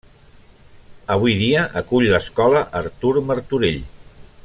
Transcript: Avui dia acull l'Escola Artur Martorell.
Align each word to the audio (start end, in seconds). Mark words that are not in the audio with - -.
Avui 1.15 1.35
dia 1.41 1.67
acull 1.83 2.09
l'Escola 2.15 2.65
Artur 2.83 3.15
Martorell. 3.29 3.83